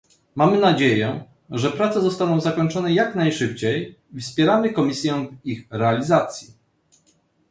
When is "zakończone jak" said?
2.41-3.15